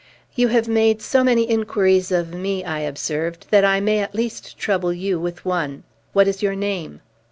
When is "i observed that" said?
2.63-3.63